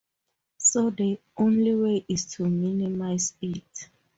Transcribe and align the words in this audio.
So 0.57 0.89
the 0.89 1.19
only 1.37 1.75
way 1.75 2.05
is 2.09 2.25
to 2.33 2.49
minimize 2.49 3.35
it. 3.39 3.87